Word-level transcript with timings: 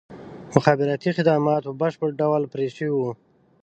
مخابراتي 0.55 1.09
خدمات 1.17 1.61
په 1.67 1.73
بشپړ 1.81 2.09
ډول 2.21 2.43
پرې 2.53 2.67
شوي 2.75 2.93
وو. 2.93 3.11